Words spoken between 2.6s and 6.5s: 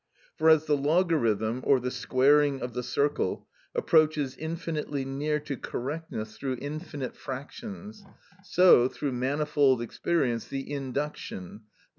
of the circle, approaches infinitely near to correctness